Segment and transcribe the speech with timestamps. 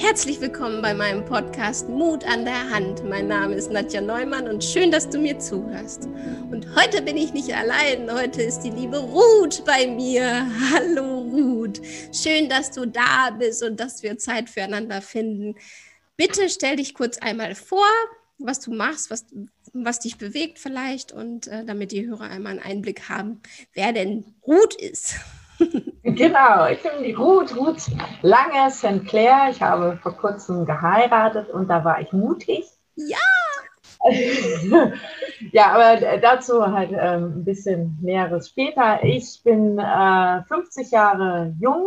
[0.00, 3.04] Herzlich willkommen bei meinem Podcast Mut an der Hand.
[3.04, 6.06] Mein Name ist Nadja Neumann und schön, dass du mir zuhörst.
[6.50, 8.10] Und heute bin ich nicht allein.
[8.10, 10.46] Heute ist die liebe Ruth bei mir.
[10.72, 11.82] Hallo Ruth.
[12.14, 15.56] Schön, dass du da bist und dass wir Zeit füreinander finden.
[16.16, 17.86] Bitte stell dich kurz einmal vor,
[18.38, 19.26] was du machst, was,
[19.74, 23.42] was dich bewegt vielleicht und äh, damit die Hörer einmal einen Einblick haben,
[23.74, 25.16] wer denn Ruth ist.
[26.02, 27.90] Genau, ich bin die Ruth, Ruth
[28.22, 29.06] Lange St.
[29.06, 29.48] Clair.
[29.50, 32.64] Ich habe vor kurzem geheiratet und da war ich mutig.
[32.96, 33.18] Ja!
[35.52, 39.04] ja, aber dazu halt äh, ein bisschen Näheres später.
[39.04, 41.86] Ich bin äh, 50 Jahre jung,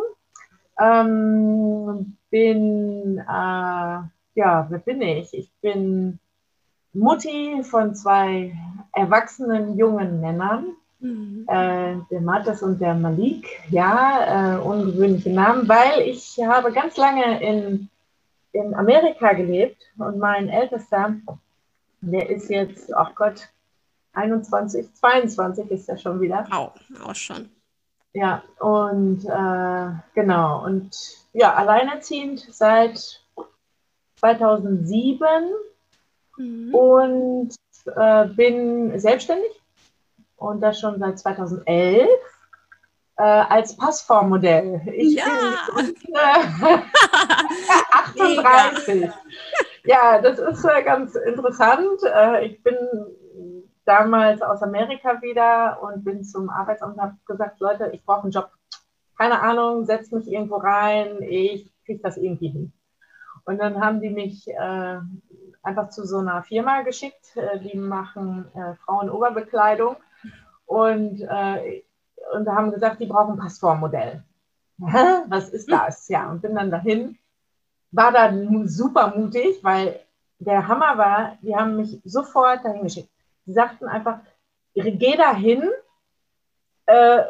[0.80, 5.34] ähm, bin, äh, ja, wer bin ich?
[5.34, 6.20] Ich bin
[6.94, 8.56] Mutti von zwei
[8.94, 10.76] erwachsenen jungen Männern.
[11.04, 11.46] Mhm.
[11.50, 17.44] Äh, der Matas und der Malik, ja, äh, ungewöhnliche Namen, weil ich habe ganz lange
[17.44, 17.90] in,
[18.54, 21.16] in Amerika gelebt und mein Ältester,
[22.00, 23.50] der ist jetzt, ach Gott,
[24.14, 26.48] 21, 22 ist er schon wieder.
[26.52, 27.50] Auch, auch schon.
[28.14, 30.96] Ja, und äh, genau, und
[31.34, 33.22] ja, alleinerziehend seit
[34.22, 35.52] 2007
[36.38, 36.74] mhm.
[36.74, 37.56] und
[37.94, 39.63] äh, bin selbstständig
[40.44, 42.08] und das schon seit 2011
[43.18, 44.82] äh, als Passformmodell.
[44.94, 45.26] Ich ja.
[45.76, 46.80] bin äh,
[48.46, 49.10] 38.
[49.86, 52.00] ja, das ist äh, ganz interessant.
[52.04, 52.76] Äh, ich bin
[53.86, 58.32] damals aus Amerika wieder und bin zum Arbeitsamt und habe gesagt, Leute, ich brauche einen
[58.32, 58.50] Job.
[59.18, 62.74] Keine Ahnung, setzt mich irgendwo rein, ich kriege das irgendwie hin.
[63.46, 65.00] Und dann haben die mich äh,
[65.62, 69.98] einfach zu so einer Firma geschickt, äh, die machen äh, Frauenoberbekleidung
[70.66, 71.84] und, äh,
[72.34, 74.24] und haben gesagt, die brauchen ein Passformmodell.
[74.78, 76.08] Was ist das?
[76.10, 77.18] Ja, und bin dann dahin,
[77.92, 80.00] war dann super mutig, weil
[80.40, 83.10] der Hammer war, die haben mich sofort dahin geschickt.
[83.46, 84.20] Die sagten einfach,
[84.74, 85.70] geh dahin,
[86.86, 87.24] äh,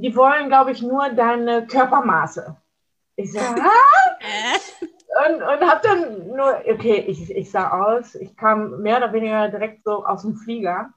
[0.00, 2.56] die wollen, glaube ich, nur deine Körpermaße.
[3.16, 3.38] Ich so,
[5.26, 9.48] und, und habe dann nur, okay, ich, ich sah aus, ich kam mehr oder weniger
[9.48, 10.90] direkt so aus dem Flieger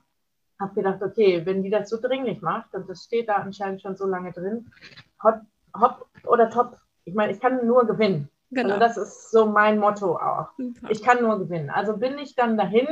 [0.59, 3.95] habe gedacht, okay, wenn die das so dringlich macht, und das steht da anscheinend schon
[3.95, 4.71] so lange drin,
[5.23, 5.41] hopp,
[5.79, 6.77] hopp oder top.
[7.05, 8.29] Ich meine, ich kann nur gewinnen.
[8.51, 8.75] Genau.
[8.75, 10.49] Also das ist so mein Motto auch.
[10.57, 10.89] Super.
[10.89, 11.69] Ich kann nur gewinnen.
[11.69, 12.87] Also bin ich dann dahin,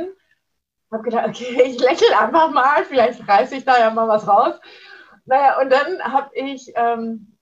[0.90, 4.58] habe gedacht, okay, ich lächle einfach mal, vielleicht reiße ich da ja mal was raus.
[5.26, 7.36] Naja, und dann habe ich, ähm,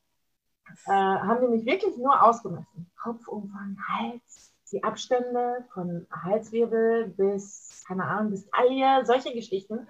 [0.87, 2.91] äh, haben die mich wirklich nur ausgemessen.
[3.01, 9.87] Kopfumfang, Hals, die Abstände von Halswirbel bis, keine Ahnung, bis Taille, solche Geschichten.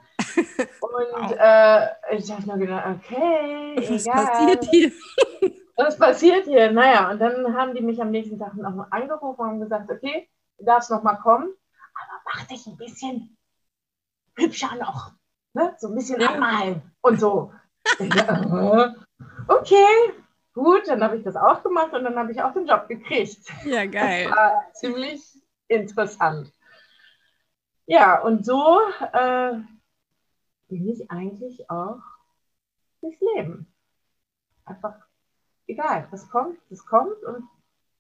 [0.81, 4.27] Und äh, ich habe nur gedacht, okay, was egal.
[4.27, 4.93] passiert hier?
[5.77, 6.73] Was passiert hier?
[6.73, 10.27] Naja, und dann haben die mich am nächsten Tag noch angerufen und gesagt, okay,
[10.59, 11.53] du darfst noch mal kommen,
[11.95, 13.37] aber mach dich ein bisschen
[14.37, 15.13] hübscher noch.
[15.53, 15.75] Ne?
[15.79, 16.31] So ein bisschen ja.
[16.31, 17.53] anmalen und so.
[19.49, 20.13] okay,
[20.55, 23.39] gut, dann habe ich das auch gemacht und dann habe ich auch den Job gekriegt.
[23.65, 24.25] Ja, geil.
[24.29, 26.53] Das war ziemlich interessant.
[27.87, 28.81] Ja, und so
[29.13, 29.53] äh,
[30.69, 32.01] bin ich eigentlich auch
[33.01, 33.67] durchs Leben.
[34.65, 34.95] Einfach
[35.67, 37.45] egal, was kommt, das kommt und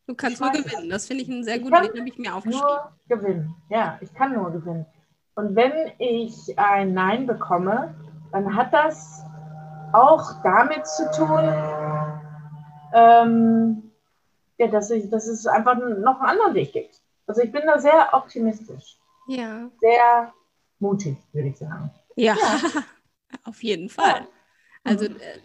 [0.09, 0.89] Du kannst nur gewinnen.
[0.89, 2.69] Das finde ich einen sehr guten Weg, habe ich mir aufgeschrieben.
[2.69, 3.57] Nur gewinnen.
[3.69, 4.87] Ja, ich kann nur gewinnen.
[5.35, 7.93] Und wenn ich ein Nein bekomme,
[8.31, 9.25] dann hat das
[9.93, 11.53] auch damit zu tun,
[12.95, 13.91] ähm,
[14.59, 17.01] ja, dass, ich, dass es einfach noch einen anderen Weg gibt.
[17.27, 18.99] Also ich bin da sehr optimistisch.
[19.27, 19.69] Ja.
[19.81, 20.33] Sehr
[20.79, 21.91] mutig, würde ich sagen.
[22.17, 22.61] Ja, ja.
[23.45, 24.21] auf jeden Fall.
[24.21, 24.29] Ja.
[24.85, 25.17] Also mhm.
[25.17, 25.39] äh,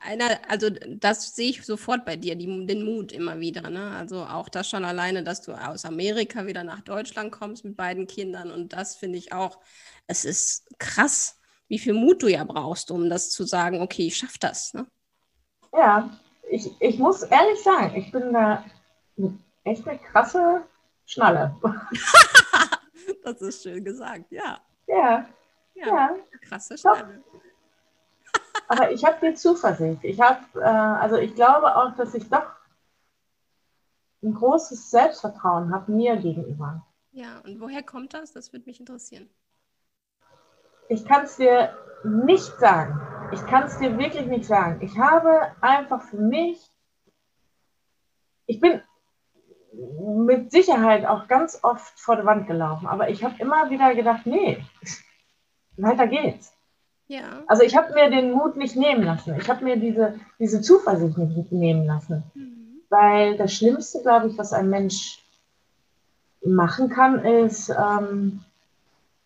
[0.00, 3.70] einer, also das sehe ich sofort bei dir, die, den Mut immer wieder.
[3.70, 3.90] Ne?
[3.96, 8.06] Also auch das schon alleine, dass du aus Amerika wieder nach Deutschland kommst mit beiden
[8.06, 8.50] Kindern.
[8.50, 9.58] Und das finde ich auch,
[10.06, 14.16] es ist krass, wie viel Mut du ja brauchst, um das zu sagen, okay, ich
[14.16, 14.74] schaffe das.
[14.74, 14.86] Ne?
[15.72, 16.10] Ja,
[16.50, 18.64] ich, ich muss ehrlich sagen, ich bin da
[19.64, 20.62] echt eine krasse
[21.06, 21.56] Schnalle.
[23.24, 24.60] das ist schön gesagt, ja.
[24.86, 25.26] Ja,
[25.74, 26.16] ja, ja.
[26.42, 27.22] krasse Stelle.
[28.68, 30.02] Aber ich habe viel Zuversicht.
[30.04, 32.46] Ich habe, äh, also ich glaube auch, dass ich doch
[34.22, 36.86] ein großes Selbstvertrauen habe mir gegenüber.
[37.12, 38.32] Ja, und woher kommt das?
[38.32, 39.28] Das würde mich interessieren.
[40.88, 43.00] Ich kann es dir nicht sagen.
[43.32, 44.80] Ich kann es dir wirklich nicht sagen.
[44.82, 46.70] Ich habe einfach für mich,
[48.46, 48.82] ich bin
[50.26, 54.26] mit Sicherheit auch ganz oft vor der Wand gelaufen, aber ich habe immer wieder gedacht,
[54.26, 54.64] nee,
[55.76, 56.52] weiter geht's.
[57.06, 57.42] Ja.
[57.46, 59.34] Also ich habe mir den Mut nicht nehmen lassen.
[59.38, 62.22] Ich habe mir diese, diese Zuversicht nicht nehmen lassen.
[62.34, 62.80] Mhm.
[62.90, 65.18] weil das Schlimmste, glaube ich, was ein Mensch
[66.44, 68.40] machen kann, ist ähm,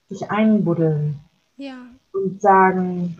[0.08, 1.20] sich einbuddeln
[1.56, 1.74] Ja.
[2.12, 3.18] und sagen,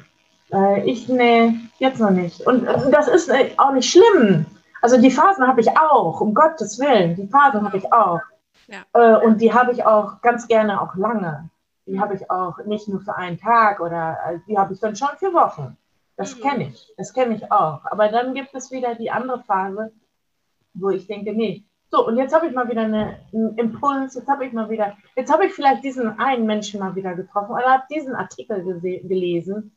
[0.52, 2.40] äh, ich, nee, jetzt noch nicht.
[2.46, 4.46] Und äh, das ist äh, auch nicht schlimm.
[4.80, 8.20] Also die Phasen habe ich auch, um Gottes Willen, die Phasen habe ich auch.
[8.68, 8.82] Ja.
[8.94, 11.50] Äh, und die habe ich auch ganz gerne auch lange.
[11.88, 14.94] Die habe ich auch nicht nur für einen Tag oder äh, die habe ich dann
[14.94, 15.76] schon für Wochen.
[16.16, 16.40] Das Mhm.
[16.42, 17.84] kenne ich, das kenne ich auch.
[17.86, 19.92] Aber dann gibt es wieder die andere Phase,
[20.74, 24.28] wo ich denke, nee, so, und jetzt habe ich mal wieder eine, einen Impuls, jetzt
[24.28, 27.64] habe ich mal wieder, jetzt habe ich vielleicht diesen einen Menschen mal wieder getroffen oder
[27.72, 29.74] habe diesen Artikel gelesen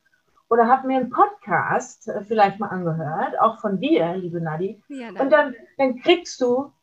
[0.49, 4.83] oder habe mir einen Podcast äh, vielleicht mal angehört, auch von dir, liebe Nadi.
[4.89, 6.73] Ja, Und dann, dann, dann kriegst du,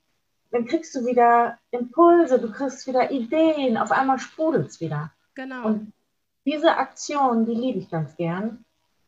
[0.50, 5.12] dann kriegst du wieder Impulse, du kriegst wieder Ideen, auf einmal sprudelt es wieder.
[5.38, 5.66] Genau.
[5.66, 5.92] Und
[6.44, 8.64] diese Aktion, die liebe ich ganz gern.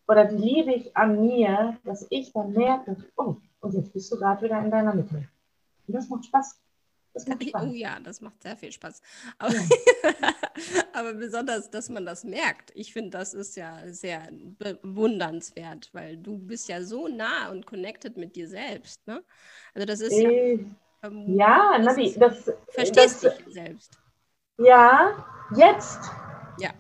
[0.09, 4.17] Oder die liebe ich an mir, dass ich dann merke, oh, und jetzt bist du
[4.17, 5.29] gerade wieder in deiner Mitte.
[5.87, 6.59] Und das macht Spaß.
[7.15, 7.67] Das macht Spaß.
[7.69, 9.01] Oh ja, das macht sehr viel Spaß.
[9.39, 9.61] Aber, Ja.
[10.93, 12.73] aber besonders, dass man das merkt.
[12.75, 14.29] Ich finde, das ist ja sehr
[14.59, 19.07] bewundernswert, weil du bist ja so nah und connected mit dir selbst.
[19.07, 19.23] Ne?
[19.75, 20.59] Also das ist ja, Äh,
[21.05, 24.00] ähm, ja, das Nadi, ist- das, verstehst das, dich selbst.
[24.61, 25.13] Ja,
[25.55, 26.11] jetzt.
[26.59, 26.71] Ja.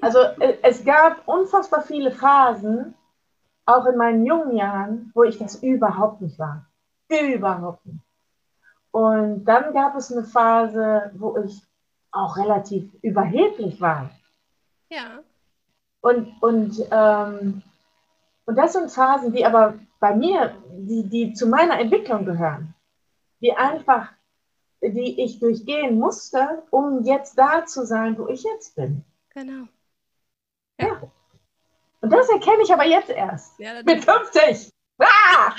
[0.00, 2.94] Also äh, es gab unfassbar viele Phasen,
[3.66, 6.66] auch in meinen jungen Jahren, wo ich das überhaupt nicht war.
[7.08, 8.00] Überhaupt nicht.
[8.92, 11.62] Und dann gab es eine Phase, wo ich
[12.12, 14.10] auch relativ überheblich war.
[14.88, 15.20] Ja,
[16.00, 17.62] Und, und, ähm,
[18.46, 22.74] und das sind Phasen, die aber bei mir, die, die zu meiner Entwicklung gehören,
[23.40, 24.12] die einfach,
[24.90, 29.04] die ich durchgehen musste, um jetzt da zu sein, wo ich jetzt bin.
[29.30, 29.66] genau.
[32.00, 33.58] Und das erkenne ich aber jetzt erst.
[33.58, 34.70] Ja, Mit 50.
[34.98, 35.52] Ah!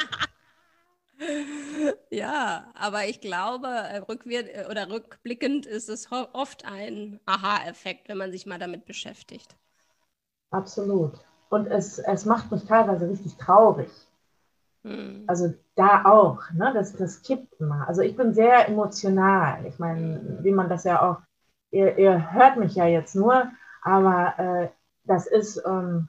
[2.12, 8.18] Ja, aber ich glaube, äh, rückwirk äh, oder rückblickend ist es oft ein Aha-Effekt, wenn
[8.18, 9.56] man sich mal damit beschäftigt.
[10.51, 11.13] Absolut.
[11.50, 13.89] Und es, es macht mich teilweise richtig traurig.
[14.88, 15.24] Hm.
[15.28, 16.72] Also da auch, ne?
[16.74, 17.88] das, das kippt immer.
[17.88, 19.66] Also ich bin sehr emotional.
[19.66, 21.18] Ich meine, wie man das ja auch,
[21.72, 23.48] ihr, ihr hört mich ja jetzt nur,
[23.81, 24.68] aber äh,
[25.04, 26.07] das ist, ähm,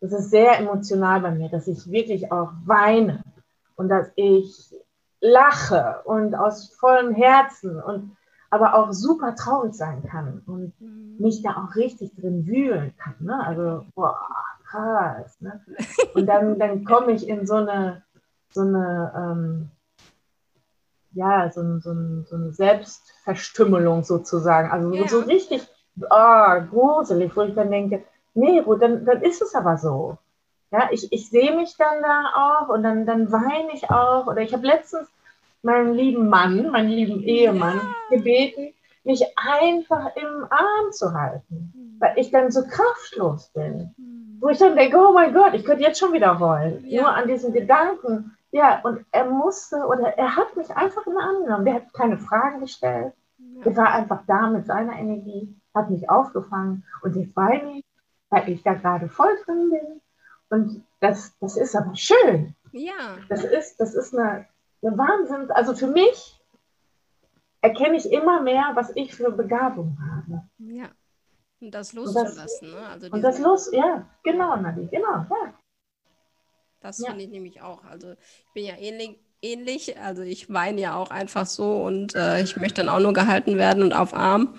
[0.00, 3.24] das ist sehr emotional bei mir, dass ich wirklich auch weine
[3.76, 4.74] und dass ich
[5.20, 8.16] lache und aus vollem Herzen und
[8.50, 11.16] aber auch super traurig sein kann und Hm.
[11.18, 13.16] mich da auch richtig drin wühlen kann.
[13.18, 13.46] Ne?
[13.46, 14.18] Also, boah,
[14.70, 15.40] krass.
[15.40, 15.60] Ne?
[16.14, 18.02] Und dann, dann komme ich in so eine,
[18.50, 19.70] so eine, ähm,
[21.12, 24.70] ja, so, ein- so, ein- so eine Selbstverstümmelung sozusagen.
[24.70, 25.08] Also Ja.
[25.08, 25.66] so richtig
[26.10, 28.04] oh, gruselig, wo ich dann denke,
[28.34, 30.18] nee, dann, dann ist es aber so.
[30.70, 34.26] Ja, ich, ich sehe mich dann da auch und dann, dann weine ich auch.
[34.26, 35.08] Oder ich habe letztens
[35.62, 37.80] meinen lieben Mann, meinen lieben Ehemann
[38.10, 43.94] gebeten, mich einfach im Arm zu halten, weil ich dann so kraftlos bin.
[44.40, 46.84] Wo ich dann denke, oh mein Gott, ich könnte jetzt schon wieder heulen.
[46.86, 47.02] Ja.
[47.02, 48.36] Nur an diesen Gedanken.
[48.50, 51.64] Ja, und er musste oder er hat mich einfach in den Arm genommen.
[51.64, 53.12] Der hat keine Fragen gestellt.
[53.64, 53.76] Er Ja.
[53.76, 57.84] war einfach da mit seiner Energie, hat mich aufgefangen und jetzt weine ich,
[58.30, 60.00] weil ich da gerade voll drin bin.
[60.50, 62.54] Und das, das ist aber schön.
[62.72, 64.46] ja, Das ist, das ist eine,
[64.82, 65.50] eine Wahnsinn.
[65.50, 66.40] Also für mich
[67.60, 70.42] erkenne ich immer mehr, was ich für Begabung habe.
[70.58, 70.86] ja.
[71.60, 72.70] Und das das- loszulassen.
[72.70, 72.86] Ne?
[72.92, 75.54] Also Und das los, ja, genau, Nadi, genau, ja.
[76.80, 77.08] Das Ja.
[77.10, 77.84] finde ich nämlich auch.
[77.84, 79.98] Also ich bin ja ähnlich, ähnlich.
[79.98, 83.56] Also ich weine ja auch einfach so und äh, ich möchte dann auch nur gehalten
[83.56, 84.54] werden und auf Arm.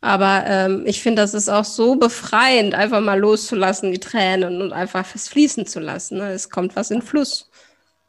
[0.00, 4.72] Aber ähm, ich finde, das ist auch so befreiend, einfach mal loszulassen, die Tränen und
[4.72, 6.18] einfach es fließen zu lassen.
[6.18, 6.32] Ne?
[6.32, 7.48] Es kommt was in Fluss.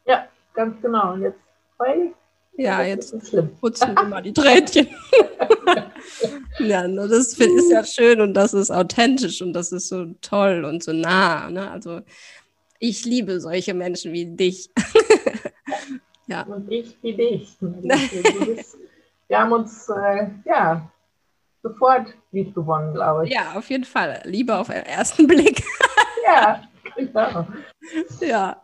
[0.06, 1.12] Ja, ganz genau.
[1.14, 1.38] Und jetzt
[1.78, 2.12] heul
[2.56, 2.62] ich.
[2.64, 4.88] Ja, Das jetzt putzen wir mal die Tränchen.
[6.58, 10.64] ja, ne, das ist ja schön und das ist authentisch und das ist so toll
[10.64, 11.50] und so nah.
[11.50, 11.70] Ne?
[11.70, 12.00] Also
[12.78, 14.70] ich liebe solche Menschen wie dich.
[16.26, 16.42] ja.
[16.42, 17.56] Und ich wie dich.
[19.28, 20.88] Wir haben uns, äh, ja,
[21.62, 23.34] sofort lieb gewonnen, glaube ich.
[23.34, 24.20] Ja, auf jeden Fall.
[24.24, 25.64] Liebe auf den ersten Blick.
[26.24, 26.62] Ja,
[26.94, 27.46] genau.
[28.20, 28.62] ja,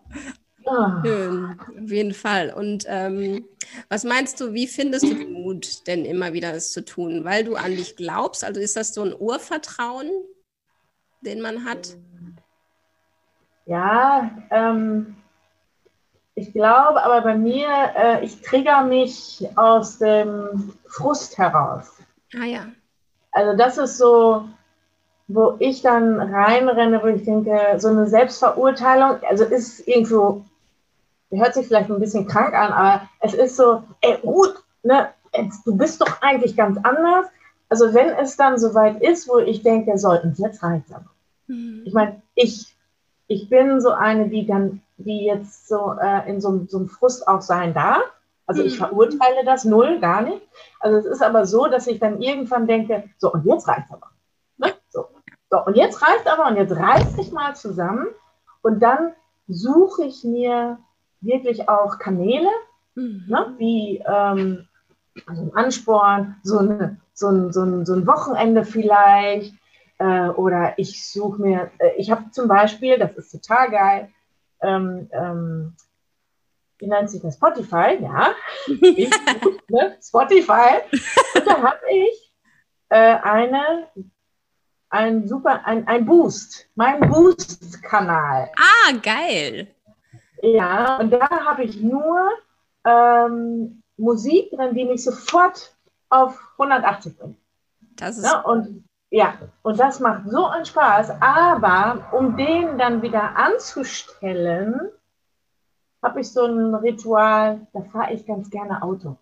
[0.72, 1.02] Ah.
[1.04, 1.58] schön.
[1.84, 2.52] Auf jeden Fall.
[2.52, 3.44] Und ähm,
[3.88, 7.24] was meinst du, wie findest du den Mut, denn immer wieder es zu tun?
[7.24, 8.44] Weil du an dich glaubst?
[8.44, 10.10] Also ist das so ein Urvertrauen,
[11.20, 11.96] den man hat?
[13.66, 15.16] Ja, ähm,
[16.34, 21.92] ich glaube, aber bei mir, äh, ich trigger mich aus dem Frust heraus.
[22.34, 22.66] Ah ja.
[23.32, 24.48] Also das ist so,
[25.28, 30.44] wo ich dann reinrenne, wo ich denke, so eine Selbstverurteilung, also ist irgendwo
[31.40, 35.08] hört sich vielleicht ein bisschen krank an, aber es ist so, ey, gut, ne,
[35.64, 37.26] du bist doch eigentlich ganz anders.
[37.68, 41.10] Also wenn es dann soweit ist, wo ich denke, sollten jetzt reicht aber.
[41.46, 41.82] Mhm.
[41.86, 42.76] Ich meine, ich,
[43.28, 47.26] ich bin so eine, die dann, die jetzt so äh, in so, so einem Frust
[47.26, 48.02] auch sein darf.
[48.46, 48.84] Also ich mhm.
[48.84, 50.42] verurteile das null, gar nicht.
[50.80, 54.10] Also es ist aber so, dass ich dann irgendwann denke, so und jetzt reicht aber.
[54.58, 54.74] Ne?
[54.90, 55.06] So.
[55.50, 58.08] so, und jetzt reicht aber und jetzt reiß ich mal zusammen
[58.60, 59.12] und dann
[59.48, 60.78] suche ich mir
[61.22, 62.50] wirklich auch Kanäle,
[62.94, 63.24] mhm.
[63.28, 64.68] ne, wie ähm,
[65.26, 69.54] also ein Ansporn, so, eine, so, ein, so, ein, so ein Wochenende vielleicht.
[69.98, 74.08] Äh, oder ich suche mir, äh, ich habe zum Beispiel, das ist total geil,
[74.60, 75.76] ähm, ähm,
[76.78, 77.36] wie nennt sich das?
[77.36, 78.34] Spotify, ja.
[79.68, 79.96] ne?
[80.02, 80.80] Spotify.
[81.34, 82.32] Und da habe ich
[82.88, 83.86] äh, eine,
[84.88, 88.50] ein super, ein, ein Boost, mein Boost-Kanal.
[88.56, 89.72] Ah, geil.
[90.42, 92.30] Ja, und da habe ich nur
[92.84, 95.75] ähm, Musik drin, die mich sofort
[96.11, 97.37] auf 180 bringt.
[97.96, 101.12] Das ist ja, und ja, und das macht so einen Spaß.
[101.20, 104.90] Aber um den dann wieder anzustellen,
[106.02, 109.16] habe ich so ein Ritual, da fahre ich ganz gerne Auto.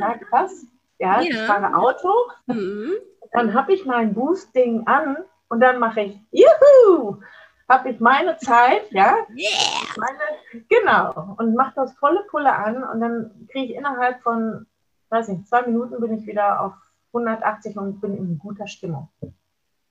[0.00, 0.18] Aha.
[0.18, 0.66] krass.
[0.98, 2.12] Ja, ja, ich fahre Auto.
[2.46, 2.92] Mhm.
[3.32, 7.20] Dann habe ich mein Boost-Ding an und dann mache ich Juhu!
[7.68, 9.86] Habe ich meine Zeit, ja, yeah.
[9.96, 14.66] meine, genau, und mache das volle Pulle an und dann kriege ich innerhalb von,
[15.10, 16.72] weiß nicht, zwei Minuten bin ich wieder auf
[17.08, 19.08] 180 und bin in guter Stimmung.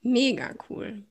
[0.02, 1.02] Mega cool.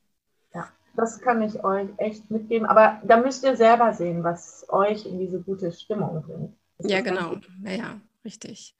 [0.53, 5.05] Ja, das kann ich euch echt mitgeben, aber da müsst ihr selber sehen, was euch
[5.05, 6.55] in diese gute Stimmung bringt.
[6.79, 8.01] Ja, genau, ja, ja.
[8.25, 8.73] Richtig.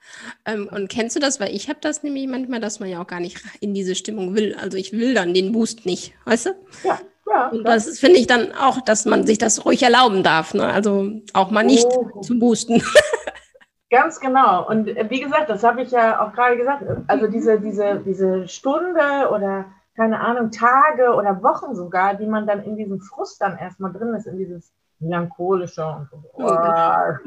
[0.46, 1.42] Ähm, und kennst du das?
[1.42, 4.36] Weil ich habe das nämlich manchmal, dass man ja auch gar nicht in diese Stimmung
[4.36, 4.56] will.
[4.56, 6.50] Also ich will dann den Boost nicht, weißt du?
[6.86, 7.00] Ja,
[7.34, 10.54] ja, und das finde ich dann auch, dass man sich das ruhig erlauben darf.
[10.54, 10.66] Ne?
[10.68, 12.22] Also auch mal nicht oh.
[12.22, 12.84] zu boosten.
[13.90, 14.68] Ganz genau.
[14.68, 16.84] Und äh, wie gesagt, das habe ich ja auch gerade gesagt.
[17.08, 22.64] Also diese, diese, diese Stunde oder keine Ahnung, Tage oder Wochen sogar, die man dann
[22.64, 26.58] in diesem Frust dann erstmal drin ist, in dieses melancholische und so, oh,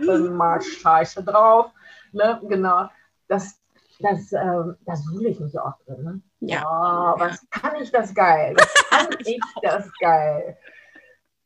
[0.01, 1.71] ich bin mal scheiße drauf.
[2.13, 2.41] Ne?
[2.49, 2.89] Genau.
[3.29, 3.61] Das,
[4.01, 6.03] das, äh, das suhle ich nicht oft drin.
[6.03, 6.21] Ne?
[6.41, 6.63] Ja.
[6.67, 8.55] Oh, was kann ich das geil?
[8.57, 10.59] Was kann ich das geil?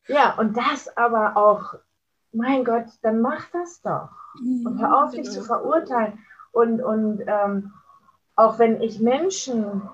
[0.09, 1.75] Ja, und das aber auch,
[2.33, 4.11] mein Gott, dann mach das doch.
[4.35, 5.47] Und hör auf, dich zu genau.
[5.47, 6.19] verurteilen.
[6.53, 7.73] Und, und ähm,
[8.37, 9.89] auch wenn ich Menschen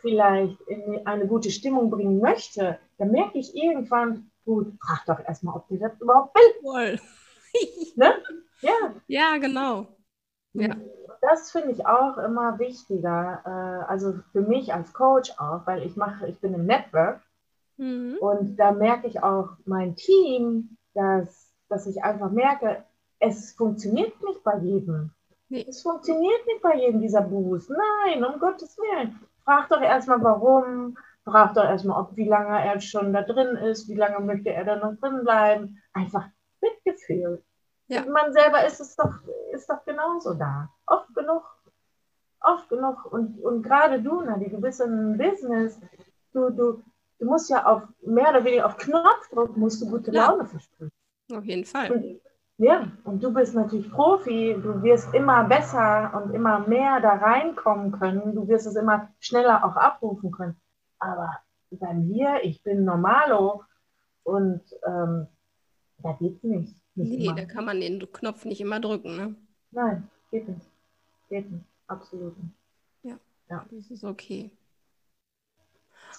[0.00, 5.56] vielleicht in eine gute Stimmung bringen möchte, dann merke ich irgendwann, gut, frag doch erstmal,
[5.56, 7.00] ob die das überhaupt will.
[7.96, 8.14] ne?
[8.60, 8.94] Ja.
[9.08, 9.88] Ja, genau.
[10.54, 10.74] Ja
[11.24, 13.40] das finde ich auch immer wichtiger.
[13.44, 17.20] Äh, also für mich als Coach auch, weil ich mache, ich bin im Network
[17.76, 18.16] mhm.
[18.20, 22.84] und da merke ich auch mein Team, dass, dass ich einfach merke,
[23.20, 25.10] es funktioniert nicht bei jedem.
[25.48, 25.64] Nee.
[25.68, 27.70] Es funktioniert nicht bei jedem dieser Boost.
[27.70, 29.18] Nein, um Gottes Willen.
[29.44, 30.96] Frag doch erstmal warum.
[31.24, 34.64] Frag doch erstmal, ob wie lange er schon da drin ist, wie lange möchte er
[34.64, 35.82] da noch drin bleiben.
[35.92, 36.26] Einfach
[36.60, 37.42] Mitgefühl.
[37.88, 38.04] Ja.
[38.06, 39.12] Man selber ist es doch,
[39.52, 40.70] ist doch genauso da.
[40.86, 41.42] Oft genug.
[42.40, 43.04] Oft genug.
[43.12, 45.78] Und, und gerade du, Nadi, du bist in Business.
[46.32, 46.82] Du, du,
[47.18, 50.28] du musst ja auf mehr oder weniger auf Knopfdruck musst du gute ja.
[50.28, 50.92] Laune versprechen.
[51.32, 51.90] Auf jeden Fall.
[51.90, 52.20] Und,
[52.56, 57.90] ja, und du bist natürlich Profi, du wirst immer besser und immer mehr da reinkommen
[57.92, 60.60] können, du wirst es immer schneller auch abrufen können.
[61.00, 61.30] Aber
[61.70, 63.64] bei mir, ich bin Normalo
[64.22, 65.26] und ähm,
[65.98, 66.76] da geht's nicht.
[66.94, 67.34] Nee, immer.
[67.34, 69.34] da kann man den Knopf nicht immer drücken, ne?
[69.72, 70.70] Nein, geht nicht.
[71.28, 71.64] Geht nicht.
[71.88, 72.54] Absolut nicht.
[73.02, 73.18] Ja,
[73.50, 73.66] ja.
[73.70, 74.50] das ist okay.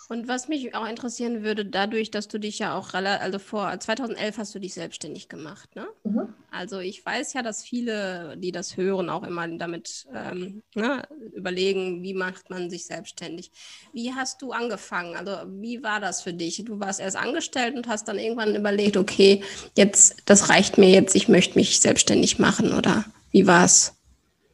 [0.08, 4.38] Und was mich auch interessieren würde, dadurch, dass du dich ja auch also vor 2011
[4.38, 5.88] hast du dich selbstständig gemacht, ne?
[6.04, 6.34] Mhm.
[6.52, 12.02] Also ich weiß ja, dass viele, die das hören, auch immer damit ähm, ne, überlegen,
[12.02, 13.52] wie macht man sich selbstständig.
[13.92, 15.16] Wie hast du angefangen?
[15.16, 16.64] Also wie war das für dich?
[16.64, 19.44] Du warst erst angestellt und hast dann irgendwann überlegt, okay,
[19.76, 23.94] jetzt das reicht mir jetzt, ich möchte mich selbstständig machen oder wie war es?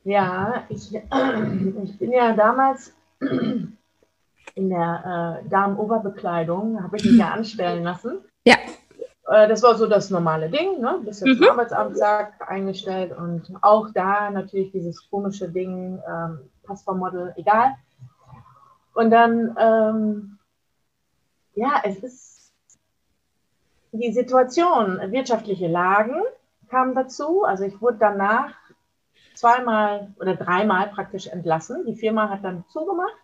[0.03, 2.93] Ja, ich, ich bin ja damals
[4.55, 8.19] in der äh, Damenoberbekleidung, habe ich mich ja anstellen lassen.
[8.45, 8.55] Ja.
[9.27, 10.99] Äh, das war so das normale Ding, ne?
[11.03, 11.47] Bist jetzt mhm.
[11.47, 17.75] Arbeitsamt sagt, eingestellt und auch da natürlich dieses komische Ding, ähm, Passformmodel, egal.
[18.93, 20.37] Und dann, ähm,
[21.55, 22.53] ja, es ist
[23.91, 26.21] die Situation, wirtschaftliche Lagen
[26.69, 27.43] kamen dazu.
[27.43, 28.53] Also ich wurde danach
[29.35, 31.85] zweimal oder dreimal praktisch entlassen.
[31.85, 33.15] Die Firma hat dann zugemacht.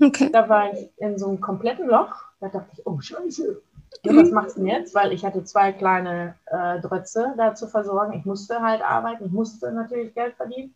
[0.00, 0.30] Okay.
[0.32, 2.14] Da war ich in so einem kompletten Loch.
[2.40, 3.62] Da dachte ich, oh Scheiße,
[4.04, 4.94] Ja, was machst du denn jetzt?
[4.94, 8.12] Weil ich hatte zwei kleine äh, Drötze da zu versorgen.
[8.14, 10.74] Ich musste halt arbeiten, ich musste natürlich Geld verdienen.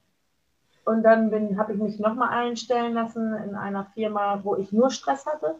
[0.84, 5.26] Und dann habe ich mich nochmal einstellen lassen in einer Firma, wo ich nur Stress
[5.26, 5.56] hatte.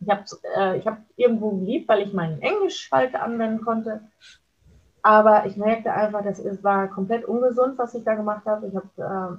[0.00, 0.24] Ich habe
[0.54, 4.00] äh, hab irgendwo geliebt, weil ich meinen Englisch halt anwenden konnte.
[5.02, 8.66] Aber ich merkte einfach, das ist, war komplett ungesund, was ich da gemacht habe.
[8.66, 9.38] Ich habe,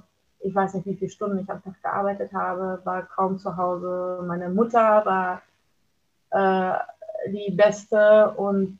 [0.58, 4.22] weiß nicht, wie viele Stunden ich am Tag gearbeitet habe, war kaum zu Hause.
[4.26, 5.42] Meine Mutter war
[6.30, 6.78] äh,
[7.30, 8.78] die beste und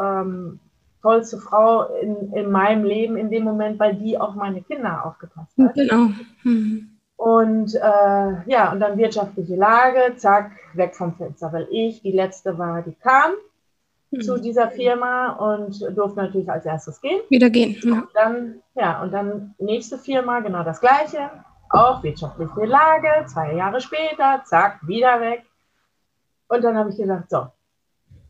[0.00, 0.60] ähm,
[1.02, 5.52] tollste Frau in, in meinem Leben in dem Moment, weil die auf meine Kinder aufgepasst
[5.58, 5.74] hat.
[5.74, 6.08] Genau.
[6.42, 6.90] Mhm.
[7.16, 12.58] Und äh, ja, und dann wirtschaftliche Lage, zack, weg vom Fenster, weil ich die letzte
[12.58, 13.32] war, die kam.
[14.22, 17.20] Zu dieser Firma und durfte natürlich als erstes gehen.
[17.28, 17.76] Wieder gehen.
[17.82, 17.92] Ja.
[17.92, 21.30] Und dann, ja, und dann nächste Firma, genau das gleiche,
[21.70, 25.44] auch wirtschaftliche Lage, zwei Jahre später, zack, wieder weg.
[26.48, 27.46] Und dann habe ich gesagt, so,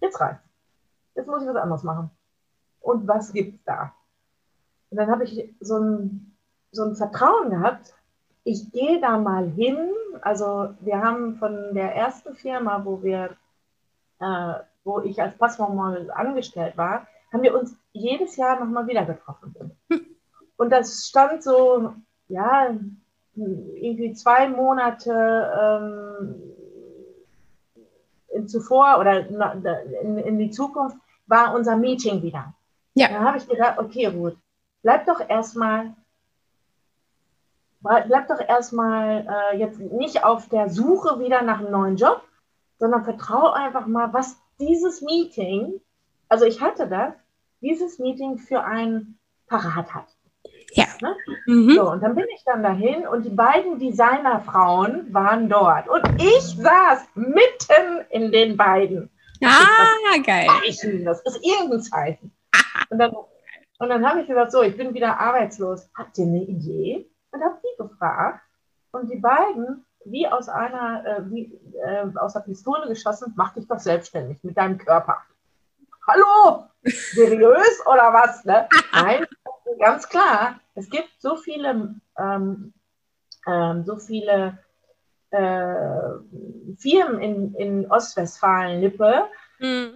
[0.01, 0.41] jetzt reicht.
[1.15, 2.11] Jetzt muss ich was anderes machen.
[2.81, 3.93] Und was gibt es da?
[4.91, 6.37] Und dann habe ich so ein,
[6.71, 7.95] so ein Vertrauen gehabt,
[8.45, 9.91] ich gehe da mal hin.
[10.21, 13.37] Also wir haben von der ersten Firma, wo wir,
[14.21, 19.55] äh, wo ich als Passformmodel angestellt war, haben wir uns jedes Jahr nochmal wieder getroffen.
[20.57, 21.95] Und das stand so,
[22.29, 22.75] ja,
[23.35, 26.33] irgendwie zwei Monate
[28.33, 32.55] ähm, zuvor oder in, in, die Zukunft war unser Meeting wieder.
[32.95, 33.09] Ja.
[33.09, 34.37] Da habe ich gedacht, okay, Ruth,
[34.83, 35.95] bleib doch erstmal,
[37.81, 42.23] bleib doch erstmal äh, jetzt nicht auf der Suche wieder nach einem neuen Job,
[42.79, 45.81] sondern vertraue einfach mal, was dieses Meeting,
[46.29, 47.15] also ich hatte das,
[47.61, 50.09] dieses Meeting für einen parat hat.
[50.73, 50.87] Ja.
[51.01, 51.17] Ne?
[51.47, 51.71] Mhm.
[51.71, 55.89] So, und dann bin ich dann dahin und die beiden Designerfrauen waren dort.
[55.89, 59.11] Und ich saß mitten in den beiden.
[59.43, 60.47] Ah, geil.
[60.47, 62.33] Zeichen, das ist irgendein Zeichen.
[62.91, 65.89] Und dann, und dann habe ich gesagt, so, ich bin wieder arbeitslos.
[65.97, 67.11] Habt ihr eine Idee?
[67.31, 68.41] Und habe die gefragt.
[68.93, 73.67] Und die beiden, wie aus einer, äh, wie, äh, aus der Pistole geschossen, mach dich
[73.67, 75.19] doch selbstständig mit deinem Körper.
[76.07, 76.65] Hallo?
[76.85, 78.45] Seriös oder was?
[78.45, 78.69] Ne?
[78.93, 79.27] Nein,
[79.79, 80.61] ganz klar.
[80.75, 82.73] Es gibt so viele, ähm,
[83.47, 84.59] ähm, so viele
[85.31, 89.25] äh, Firmen in, in Ostwestfalen-Lippe,
[89.61, 89.95] mhm.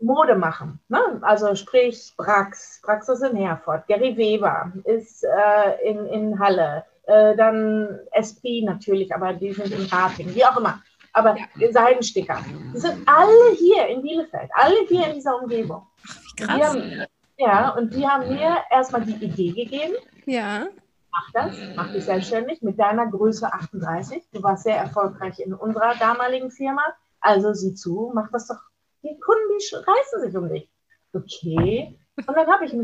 [0.00, 0.80] Mode machen.
[0.88, 1.18] Ne?
[1.22, 7.34] Also sprich Brax, Brax ist in Herford, Gary Weber ist äh, in, in Halle, äh,
[7.36, 10.82] dann Esprit natürlich, aber die sind in Rating, wie auch immer.
[11.14, 11.72] Aber ja.
[11.72, 12.38] Seidensticker,
[12.74, 15.86] die sind alle hier in Bielefeld, alle hier in dieser Umgebung.
[16.06, 16.62] Ach, krass.
[16.62, 17.04] Haben,
[17.38, 19.94] ja, und die haben mir erstmal die Idee gegeben.
[20.26, 20.66] Ja.
[21.10, 24.28] Mach das, mach dich selbstständig mit deiner Größe 38.
[24.30, 26.82] Du warst sehr erfolgreich in unserer damaligen Firma.
[27.20, 28.60] Also sieh zu, mach das doch
[29.02, 30.70] die Kunden, die reißen sich um dich.
[31.14, 31.98] Okay.
[32.18, 32.74] Und dann habe ich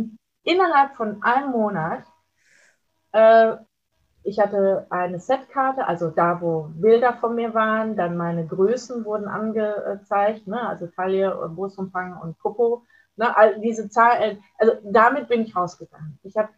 [0.44, 2.04] innerhalb von einem Monat,
[3.12, 3.56] äh,
[4.24, 9.28] ich hatte eine Setkarte, also da, wo Bilder von mir waren, dann meine Größen wurden
[9.28, 10.66] angezeigt, ne?
[10.66, 12.84] also Taille, Brustumfang und Popo.
[13.16, 13.37] Ne?
[13.37, 16.18] Also diese Zahl, äh, also damit bin ich rausgegangen.
[16.22, 16.48] Ich habe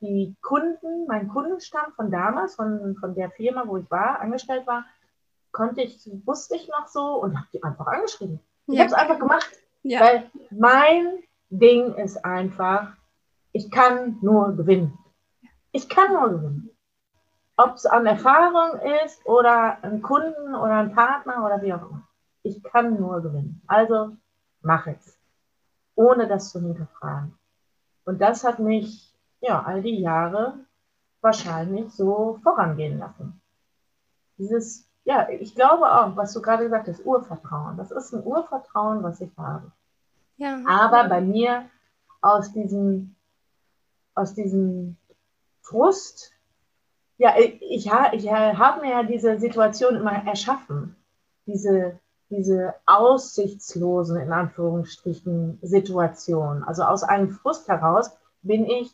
[0.00, 4.84] die Kunden, mein Kundenstamm von damals, von, von der Firma, wo ich war, angestellt war,
[5.50, 8.38] konnte ich, wusste ich noch so und habe die einfach angeschrieben.
[8.68, 8.80] Ich ja.
[8.82, 9.50] habe es einfach gemacht,
[9.82, 10.00] ja.
[10.00, 12.92] weil mein Ding ist einfach,
[13.50, 14.96] ich kann nur gewinnen.
[15.72, 16.75] Ich kann nur gewinnen.
[17.56, 22.02] Ob es an Erfahrung ist oder ein Kunden oder ein Partner oder wie auch immer.
[22.42, 23.62] Ich kann nur gewinnen.
[23.66, 24.12] Also
[24.60, 25.18] mach es.
[25.94, 27.36] Ohne das zu hinterfragen.
[28.04, 30.54] Und das hat mich ja all die Jahre
[31.22, 33.40] wahrscheinlich so vorangehen lassen.
[34.38, 37.76] Dieses ja, ich glaube auch, was du gerade gesagt hast, Urvertrauen.
[37.76, 39.70] Das ist ein Urvertrauen, was ich habe.
[40.36, 40.60] Ja.
[40.66, 41.70] Aber bei mir
[42.20, 43.14] aus diesem,
[44.16, 44.96] aus diesem
[45.62, 46.32] Frust,
[47.18, 50.96] ja, ich, ich, ich habe mir ja diese Situation immer erschaffen.
[51.46, 51.98] Diese,
[52.30, 56.62] diese aussichtslosen, in Anführungsstrichen, Situation.
[56.64, 58.10] Also aus einem Frust heraus
[58.42, 58.90] bin ich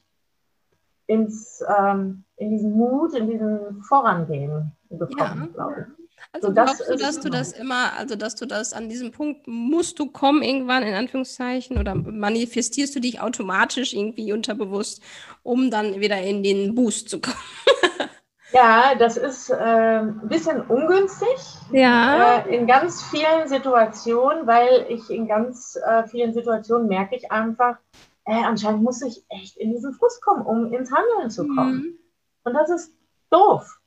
[1.07, 5.47] ins, ähm, in diesen Mut, in diesen Vorangehen gekommen, ja.
[5.53, 6.03] glaube ich.
[6.31, 9.47] Also so, glaubst du, dass du das immer, also dass du das an diesem Punkt
[9.47, 15.03] musst du kommen irgendwann in Anführungszeichen oder manifestierst du dich automatisch irgendwie unterbewusst,
[15.43, 17.37] um dann wieder in den Boost zu kommen?
[18.53, 19.55] ja, das ist äh,
[20.01, 21.57] ein bisschen ungünstig.
[21.71, 22.39] Ja.
[22.39, 27.77] Äh, in ganz vielen Situationen, weil ich in ganz äh, vielen Situationen merke ich einfach,
[28.25, 31.75] äh, anscheinend muss ich echt in diesen Frust kommen, um ins Handeln zu kommen.
[31.75, 31.99] Mhm.
[32.45, 32.95] Und das ist
[33.31, 33.79] doof.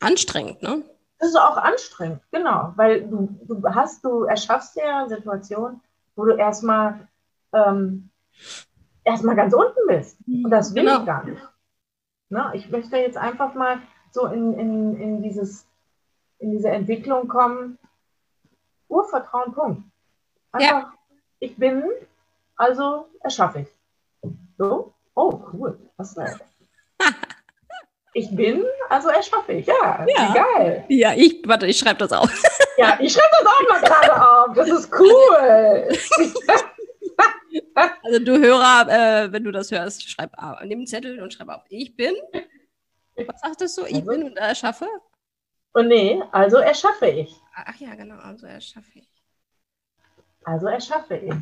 [0.00, 0.82] Anstrengend, ne?
[1.18, 5.80] Das ist auch anstrengend, genau, weil du, du hast, du erschaffst ja Situationen,
[6.16, 7.08] wo du erstmal
[7.52, 8.10] ähm,
[9.04, 10.18] erstmal ganz unten bist.
[10.26, 11.00] Und das will genau.
[11.00, 11.40] ich gar nicht.
[12.30, 12.50] Ne?
[12.54, 13.78] Ich möchte jetzt einfach mal
[14.14, 15.66] so in, in, in, dieses,
[16.38, 17.78] in diese Entwicklung kommen.
[18.88, 19.82] Urvertrauen, Punkt.
[20.52, 20.94] Einfach, ja.
[21.40, 21.82] ich bin,
[22.54, 24.30] also erschaffe ich.
[24.56, 25.78] So, oh, cool.
[25.96, 26.16] Was
[28.16, 29.66] Ich bin, also erschaffe ich.
[29.66, 30.32] Ja, ja.
[30.32, 30.84] geil.
[30.88, 32.30] Ja, ich, warte, ich schreibe das auf.
[32.76, 34.56] Ja, ich schreibe das auch mal gerade auf.
[34.56, 35.88] Das ist cool.
[38.02, 40.60] Also du Hörer, äh, wenn du das hörst, schreib auf.
[40.64, 41.62] Nimm einen Zettel und schreib auf.
[41.68, 42.14] Ich bin.
[43.16, 43.84] Was sagtest du?
[43.86, 44.88] Ich also, bin und erschaffe?
[45.74, 47.34] Oh nee, also erschaffe ich.
[47.54, 49.08] Ach ja, genau, also erschaffe ich.
[50.44, 51.34] Also erschaffe ich.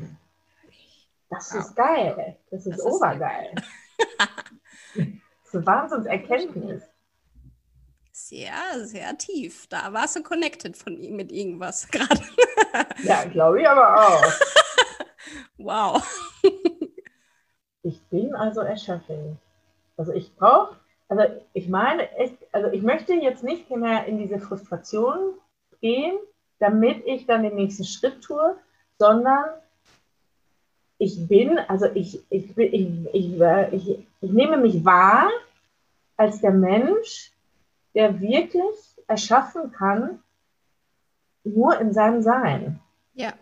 [1.29, 1.61] Das wow.
[1.61, 2.39] ist geil.
[2.51, 3.55] Das ist das obergeil.
[4.17, 6.83] das ist Wahnsinnserkenntnis.
[8.13, 8.55] Sehr,
[8.85, 9.67] sehr tief.
[9.69, 12.23] Da warst du connected von ihm mit irgendwas gerade.
[13.03, 14.33] ja, glaube ich aber auch.
[15.57, 16.27] wow.
[17.83, 19.37] ich bin also erschaffe.
[19.97, 20.79] Also ich brauche,
[21.13, 25.35] also ich meine, ich, also ich möchte jetzt nicht mehr in diese Frustration
[25.83, 26.17] gehen,
[26.59, 28.57] damit ich dann den nächsten Schritt tue,
[28.99, 29.45] sondern
[30.97, 33.41] ich bin, also ich, ich, ich, ich,
[33.73, 35.29] ich, ich nehme mich wahr
[36.17, 37.33] als der Mensch,
[37.95, 40.23] der wirklich erschaffen kann,
[41.45, 42.81] nur in seinem Sein.
[43.13, 43.35] Ja.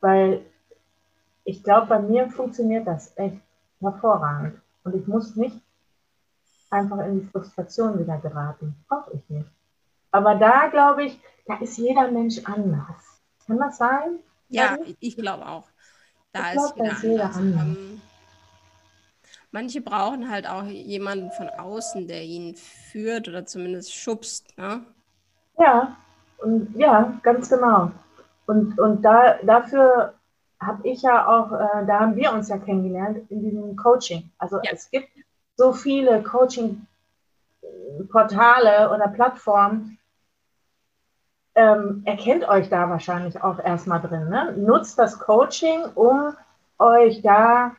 [0.00, 0.44] Weil
[1.44, 3.40] ich glaube, bei mir funktioniert das echt
[3.80, 4.60] hervorragend.
[4.84, 5.56] Und ich muss nicht
[6.76, 8.74] einfach in die Frustration wieder geraten.
[8.88, 9.50] Brauche ich nicht.
[10.10, 13.20] Aber da glaube ich, da ist jeder Mensch anders.
[13.46, 14.18] Kann das sein?
[14.48, 15.68] Ja, ich glaube auch.
[16.32, 17.62] Da ich ist glaub, jeder anders.
[17.62, 18.00] Ähm,
[19.50, 24.56] manche brauchen halt auch jemanden von außen, der ihn führt oder zumindest schubst.
[24.58, 24.84] Ne?
[25.58, 25.96] Ja,
[26.38, 27.90] und ja, ganz genau.
[28.46, 30.14] Und, und da, dafür
[30.60, 34.30] habe ich ja auch, äh, da haben wir uns ja kennengelernt in diesem Coaching.
[34.38, 34.70] Also ja.
[34.72, 35.08] es gibt
[35.56, 39.98] so viele Coaching-Portale oder Plattformen,
[41.54, 44.28] ähm, erkennt euch da wahrscheinlich auch erstmal drin.
[44.28, 44.54] Ne?
[44.58, 46.34] Nutzt das Coaching, um
[46.78, 47.74] euch da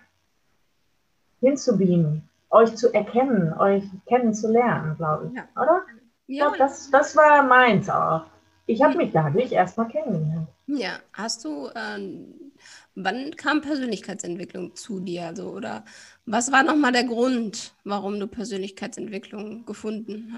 [1.40, 5.44] hinzubeamen, euch zu erkennen, euch kennenzulernen, glaube ich, ja.
[5.56, 5.84] oder?
[5.86, 5.94] Ja.
[6.26, 8.24] Ich glaube, das, das war meins auch.
[8.66, 10.48] Ich habe mich dadurch erstmal kennengelernt.
[10.66, 12.47] Ja, hast du, ähm,
[12.96, 15.28] wann kam Persönlichkeitsentwicklung zu dir?
[15.28, 15.86] Also, oder
[16.26, 20.34] was war nochmal der Grund, warum du Persönlichkeitsentwicklung gefunden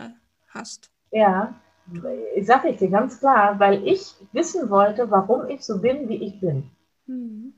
[0.49, 0.89] hast?
[1.11, 1.55] Ja,
[2.41, 6.39] sage ich dir ganz klar, weil ich wissen wollte, warum ich so bin, wie ich
[6.39, 6.69] bin.
[7.07, 7.53] Mhm.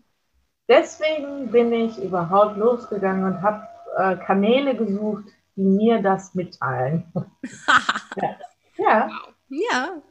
[0.68, 7.12] Deswegen bin ich überhaupt losgegangen und habe äh, Kanäle gesucht, die mir das mitteilen.
[8.16, 8.38] ja.
[8.78, 9.10] Ja.
[9.50, 10.02] Ja.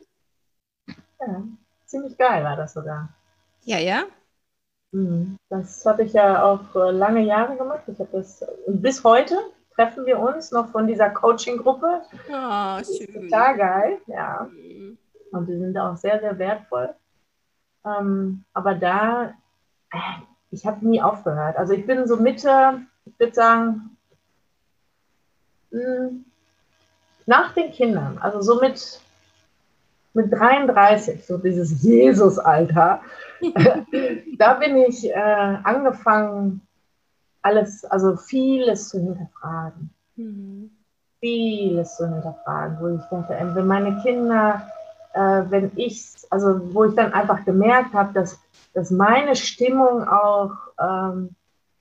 [1.20, 1.42] ja.
[1.86, 3.08] Ziemlich geil war das sogar.
[3.64, 4.04] Ja, ja.
[4.92, 5.36] Mhm.
[5.48, 7.82] Das habe ich ja auch äh, lange Jahre gemacht.
[7.86, 9.36] Ich habe das bis heute
[9.80, 12.02] treffen wir uns noch von dieser Coaching-Gruppe.
[12.30, 13.30] Ah, schön.
[13.30, 14.46] Total geil, ja.
[14.52, 14.98] Mhm.
[15.32, 16.94] Und die sind auch sehr, sehr wertvoll.
[17.86, 19.32] Ähm, aber da,
[19.92, 19.98] äh,
[20.50, 21.56] ich habe nie aufgehört.
[21.56, 23.96] Also ich bin so Mitte, ich würde sagen,
[25.70, 26.26] hm,
[27.24, 29.00] nach den Kindern, also so mit,
[30.12, 33.00] mit 33, so dieses Jesus-Alter,
[34.38, 36.62] da bin ich äh, angefangen,
[37.42, 39.90] alles, also vieles zu hinterfragen.
[40.16, 40.70] Mhm.
[41.20, 44.66] Vieles zu hinterfragen, wo ich dachte, äh, wenn meine Kinder,
[45.14, 48.40] äh, wenn ich, also wo ich dann einfach gemerkt habe, dass,
[48.74, 51.34] dass meine Stimmung auch ähm,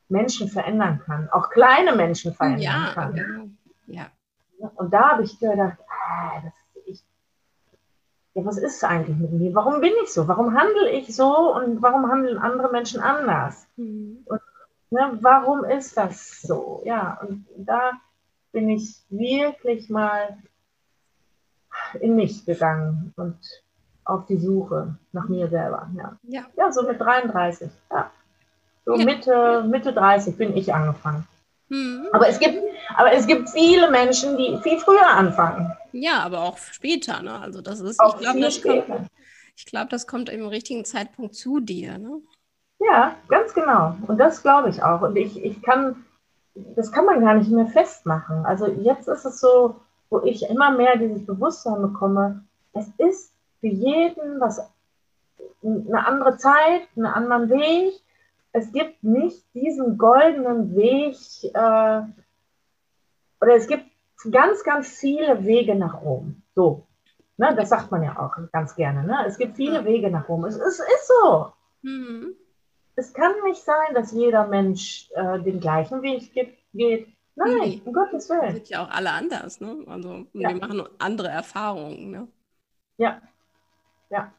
[0.09, 3.13] Menschen verändern kann, auch kleine Menschen verändern ja, kann.
[3.15, 3.45] Genau.
[3.87, 4.07] Ja.
[4.75, 6.53] Und da habe ich gedacht, ah, das,
[8.33, 9.55] ja, was ist eigentlich mit mir?
[9.55, 10.27] Warum bin ich so?
[10.27, 13.67] Warum handle ich so und warum handeln andere Menschen anders?
[13.75, 14.19] Mhm.
[14.25, 14.41] Und
[14.91, 16.81] Ne, warum ist das so?
[16.83, 17.91] Ja, und da
[18.51, 20.37] bin ich wirklich mal
[21.99, 23.37] in mich gegangen und
[24.03, 25.87] auf die Suche nach mir selber.
[25.95, 26.45] Ja, ja.
[26.55, 27.69] ja so mit 33.
[27.91, 28.09] Ja.
[28.85, 29.05] So ja.
[29.05, 31.27] Mitte, Mitte 30 bin ich angefangen.
[31.69, 32.07] Mhm.
[32.11, 32.59] Aber, es gibt,
[32.95, 35.71] aber es gibt viele Menschen, die viel früher anfangen.
[35.91, 37.21] Ja, aber auch später.
[37.21, 37.39] Ne?
[37.39, 38.85] Also das ist, auch ich glaube, das, kommt,
[39.65, 41.97] glaub, das kommt im richtigen Zeitpunkt zu dir.
[41.97, 42.21] Ne?
[42.79, 43.95] Ja, ganz genau.
[44.07, 45.01] Und das glaube ich auch.
[45.01, 46.05] Und ich, ich kann,
[46.75, 48.45] das kann man gar nicht mehr festmachen.
[48.45, 49.75] Also jetzt ist es so,
[50.09, 54.61] wo ich immer mehr dieses Bewusstsein bekomme, es ist für jeden was
[55.63, 57.93] eine andere Zeit, einen anderen Weg.
[58.51, 61.15] Es gibt nicht diesen goldenen Weg
[61.53, 62.01] äh,
[63.41, 63.85] oder es gibt
[64.31, 66.41] ganz, ganz viele Wege nach Rom.
[66.55, 66.87] So,
[67.37, 69.03] ne, das sagt man ja auch ganz gerne.
[69.03, 69.25] Ne?
[69.27, 70.45] Es gibt viele Wege nach Rom.
[70.45, 71.53] Es ist, ist so.
[71.81, 72.35] Mhm.
[72.95, 77.07] Es kann nicht sein, dass jeder Mensch äh, den gleichen Weg geht.
[77.35, 77.81] Nein, nee.
[77.85, 78.55] um Gottes Willen.
[78.55, 79.85] Sind ja auch alle anders, ne?
[79.87, 80.49] Also ja.
[80.49, 82.27] wir machen andere Erfahrungen, ne?
[82.97, 83.21] Ja,
[84.09, 84.33] ja.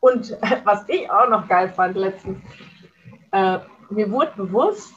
[0.00, 0.30] Und
[0.64, 2.38] was ich auch noch geil fand letztens,
[3.32, 3.58] äh,
[3.90, 4.94] mir wurde bewusst,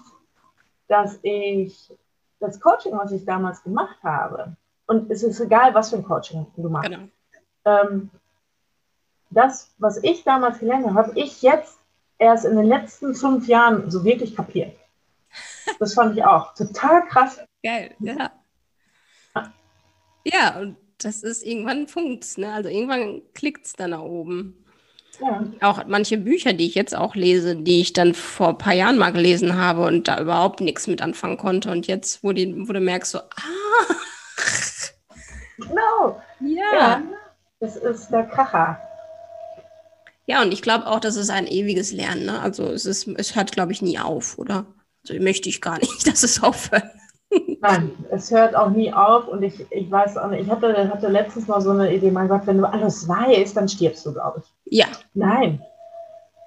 [0.87, 1.93] dass ich
[2.39, 4.55] das Coaching, was ich damals gemacht habe,
[4.87, 7.07] und es ist egal, was für ein Coaching du machst, genau.
[7.65, 8.09] ähm,
[9.29, 11.77] das, was ich damals gelernt habe, habe ich jetzt
[12.17, 14.75] erst in den letzten fünf Jahren so wirklich kapiert.
[15.79, 17.39] Das fand ich auch total krass.
[17.63, 18.31] Geil, ja.
[20.23, 22.37] Ja, und das ist irgendwann Punkt.
[22.37, 22.53] Ne?
[22.53, 24.60] Also irgendwann klickt es dann nach oben.
[25.21, 25.43] Ja.
[25.61, 28.97] Auch manche Bücher, die ich jetzt auch lese, die ich dann vor ein paar Jahren
[28.97, 31.69] mal gelesen habe und da überhaupt nichts mit anfangen konnte.
[31.71, 33.95] Und jetzt, wo, die, wo du merkst, so, ah.
[35.57, 36.21] Genau.
[36.39, 36.73] Ja.
[36.73, 37.01] ja.
[37.59, 38.79] Das ist der Kracher.
[40.25, 42.25] Ja, und ich glaube auch, das ist ein ewiges Lernen.
[42.25, 42.39] Ne?
[42.39, 44.65] Also es, ist, es hört, glaube ich, nie auf, oder?
[45.07, 46.85] Also möchte ich gar nicht, dass es aufhört.
[47.61, 51.07] Nein, es hört auch nie auf und ich, ich weiß auch nicht, ich hatte, hatte
[51.07, 54.43] letztens mal so eine Idee, mein Gott, wenn du alles weißt, dann stirbst du, glaube
[54.43, 54.60] ich.
[54.71, 54.87] Ja.
[55.13, 55.61] Nein.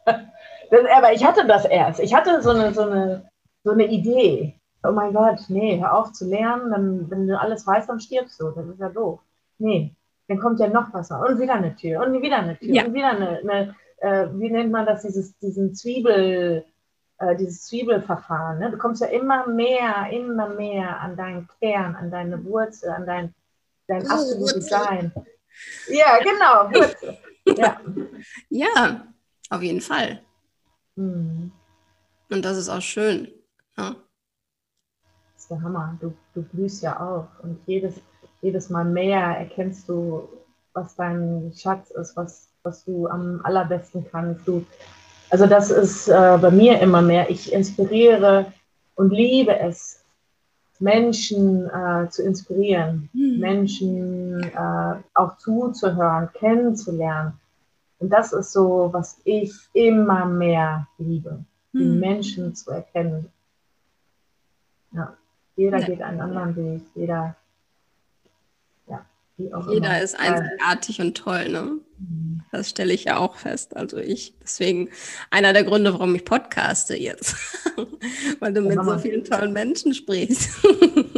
[0.70, 2.00] Das, aber ich hatte das erst.
[2.00, 3.30] Ich hatte so eine, so eine,
[3.62, 4.58] so eine Idee.
[4.82, 8.40] Oh mein Gott, nee, hör auf zu lernen, dann, wenn du alles weißt, dann stirbst
[8.40, 8.50] du.
[8.50, 9.20] Das ist ja doof.
[9.58, 9.94] Nee,
[10.26, 12.84] dann kommt ja noch was und wieder eine Tür und wieder eine Tür ja.
[12.86, 16.64] und wieder eine, eine äh, wie nennt man das, dieses, diesen Zwiebel,
[17.18, 18.58] äh, dieses Zwiebelverfahren.
[18.58, 18.70] Ne?
[18.70, 23.34] Du kommst ja immer mehr, immer mehr an deinen Kern, an deine Wurzel, an dein,
[23.86, 25.12] dein absolutes Sein.
[25.88, 27.18] Ja, genau, Wurzel.
[27.46, 27.80] ja.
[28.48, 29.06] ja,
[29.50, 30.22] auf jeden Fall.
[30.96, 31.52] Mhm.
[32.30, 33.28] Und das ist auch schön.
[33.76, 33.96] Ja.
[35.34, 35.96] Das ist der Hammer.
[36.00, 37.94] Du, du blühst ja auf und jedes,
[38.42, 40.28] jedes Mal mehr erkennst du,
[40.72, 44.46] was dein Schatz ist, was, was du am allerbesten kannst.
[44.46, 44.64] Du,
[45.30, 47.30] also das ist äh, bei mir immer mehr.
[47.30, 48.52] Ich inspiriere
[48.94, 50.03] und liebe es,
[50.80, 53.38] Menschen äh, zu inspirieren, mhm.
[53.38, 57.34] Menschen äh, auch zuzuhören, kennenzulernen.
[57.98, 61.78] Und das ist so, was ich immer mehr liebe, mhm.
[61.78, 62.00] die hm.
[62.00, 63.30] Menschen zu erkennen.
[64.92, 65.16] Ja,
[65.56, 65.86] jeder ja.
[65.86, 67.36] geht einen anderen Weg, jeder
[69.36, 71.78] jeder ist einzigartig und toll, ne?
[72.52, 73.76] Das stelle ich ja auch fest.
[73.76, 74.90] Also ich, deswegen
[75.30, 77.36] einer der Gründe, warum ich podcaste jetzt.
[78.40, 80.50] Weil du mit so vielen tollen Menschen sprichst.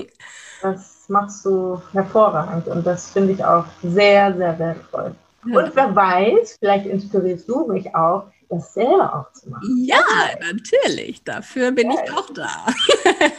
[0.63, 5.15] das machst du hervorragend und das finde ich auch sehr, sehr wertvoll.
[5.45, 9.85] Und wer weiß, vielleicht inspirierst du mich auch, das selber auch zu machen.
[9.85, 9.99] Ja,
[10.41, 11.23] natürlich.
[11.25, 12.03] Dafür bin ja.
[12.05, 12.67] ich auch da.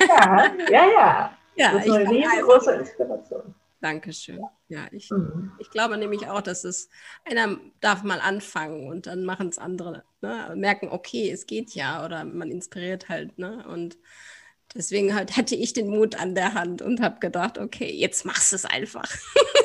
[0.08, 1.32] ja, ja, ja.
[1.56, 3.56] ja das ist eine riesengroße Inspiration.
[3.88, 4.42] Dankeschön.
[4.68, 5.54] Ja, ich, mhm.
[5.60, 6.90] ich glaube nämlich auch, dass es
[7.24, 10.04] einer darf mal anfangen und dann machen es andere.
[10.22, 10.54] Ne?
[10.56, 13.40] Merken, okay, es geht ja oder man inspiriert halt.
[13.40, 13.66] Ne?
[13.66, 13.98] Und
[14.76, 18.52] deswegen halt hatte ich den Mut an der Hand und habe gedacht, okay, jetzt machst
[18.52, 19.10] du es einfach.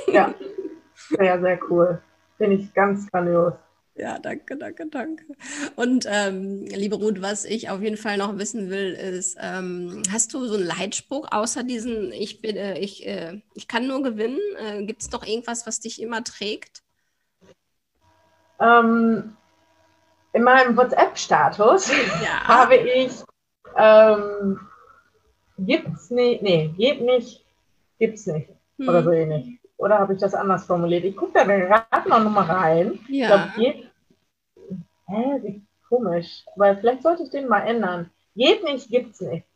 [0.07, 0.33] ja,
[0.95, 2.01] sehr, sehr cool.
[2.39, 3.55] Finde ich ganz grandios.
[3.95, 5.25] Ja, danke, danke, danke.
[5.77, 10.33] Und ähm, liebe Ruth, was ich auf jeden Fall noch wissen will, ist, ähm, hast
[10.33, 14.41] du so einen Leitspruch außer diesen, ich bin, äh, ich, äh, ich kann nur gewinnen?
[14.59, 16.83] Äh, Gibt es noch irgendwas, was dich immer trägt?
[18.61, 19.37] Ähm,
[20.33, 22.45] in meinem WhatsApp-Status ja.
[22.45, 23.13] habe ich
[23.77, 24.59] ähm,
[25.59, 27.45] gibt's nicht, nee, geht nicht,
[27.99, 28.49] gibt's nicht.
[28.79, 28.89] Hm.
[28.89, 29.59] Oder so ähnlich.
[29.77, 31.05] Oder habe ich das anders formuliert?
[31.05, 32.99] Ich gucke da gerade noch mal rein.
[33.09, 33.25] Ja.
[33.25, 33.91] Ich glaub, geht,
[35.07, 36.45] hä, wie komisch.
[36.57, 38.11] Weil vielleicht sollte ich den mal ändern.
[38.35, 39.47] Geht nicht, gibt's nicht.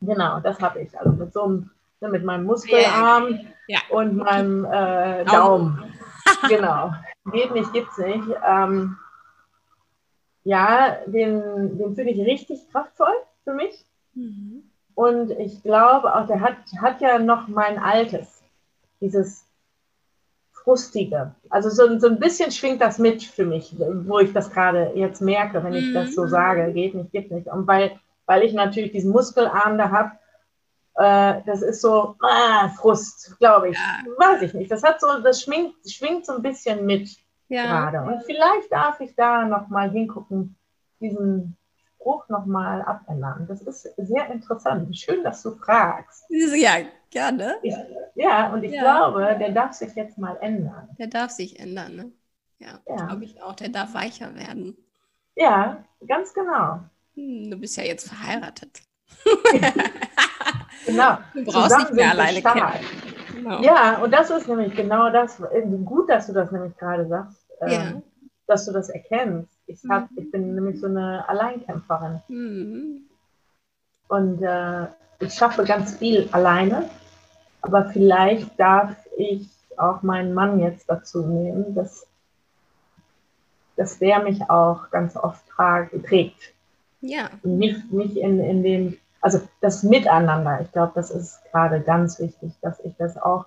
[0.00, 0.98] Genau, das habe ich.
[0.98, 3.80] Also mit so einem, ne, mit meinem Muskelarm ja.
[3.90, 5.94] und meinem äh, Daumen.
[6.48, 6.92] genau.
[7.32, 8.24] Geht nicht, gibt's nicht.
[8.46, 8.96] Ähm,
[10.44, 13.14] ja, den, den finde ich richtig kraftvoll
[13.44, 13.84] für mich.
[14.14, 14.62] Mhm.
[14.94, 18.37] Und ich glaube auch, der hat, hat ja noch mein altes
[19.00, 19.44] dieses
[20.52, 21.34] Frustige.
[21.48, 25.22] Also so, so ein bisschen schwingt das mit für mich, wo ich das gerade jetzt
[25.22, 26.28] merke, wenn ich das so mhm.
[26.28, 27.46] sage, geht nicht, geht nicht.
[27.46, 30.12] Und weil, weil ich natürlich diesen Muskelarm da habe,
[30.96, 33.76] äh, das ist so ah, Frust, glaube ich.
[33.76, 34.04] Ja.
[34.18, 34.70] Weiß ich nicht.
[34.70, 37.08] Das hat so, das schwingt, schwingt so ein bisschen mit
[37.48, 37.90] ja.
[37.90, 38.02] gerade.
[38.02, 40.56] Und vielleicht darf ich da nochmal hingucken,
[41.00, 43.46] diesen Spruch nochmal abändern.
[43.48, 44.96] Das ist sehr interessant.
[44.96, 46.24] Schön, dass du fragst.
[46.28, 46.72] Ja,
[47.10, 47.56] gerne.
[47.62, 47.74] Ich,
[48.18, 48.82] ja, und ich ja.
[48.82, 50.88] glaube, der darf sich jetzt mal ändern.
[50.98, 52.12] Der darf sich ändern, ne?
[52.58, 53.06] Ja, ja.
[53.06, 53.54] glaube ich auch.
[53.54, 54.76] Der darf weicher werden.
[55.36, 56.80] Ja, ganz genau.
[57.14, 58.80] Hm, du bist ja jetzt verheiratet.
[60.86, 61.18] genau.
[61.34, 62.86] Du brauchst Zusammen nicht mehr alleine kämpfen.
[63.34, 63.62] Genau.
[63.62, 65.40] Ja, und das ist nämlich genau das.
[65.84, 68.02] Gut, dass du das nämlich gerade sagst, äh, ja.
[68.48, 69.56] dass du das erkennst.
[69.66, 70.18] Ich, hab, mhm.
[70.18, 72.20] ich Ich bin nämlich so eine Alleinkämpferin.
[72.28, 73.02] Mhm.
[74.08, 74.86] Und äh,
[75.20, 76.88] ich schaffe ganz viel alleine,
[77.62, 82.06] aber vielleicht darf ich auch meinen Mann jetzt dazu nehmen, dass,
[83.76, 85.44] dass der mich auch ganz oft
[86.04, 86.54] trägt.
[87.00, 87.30] Ja.
[87.42, 92.52] Nicht, nicht in, in dem, also das Miteinander, ich glaube, das ist gerade ganz wichtig,
[92.60, 93.46] dass ich das auch,